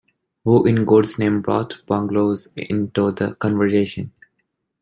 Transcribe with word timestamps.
Who 0.45 0.65
in 0.65 0.85
God's 0.85 1.19
name 1.19 1.43
brought 1.43 1.85
bungalows 1.85 2.47
into 2.55 3.11
the 3.11 3.35
conversation? 3.35 4.11